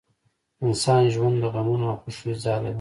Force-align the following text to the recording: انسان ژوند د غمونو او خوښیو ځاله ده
انسان 0.65 1.03
ژوند 1.13 1.37
د 1.41 1.45
غمونو 1.53 1.85
او 1.91 1.97
خوښیو 2.01 2.41
ځاله 2.43 2.69
ده 2.69 2.69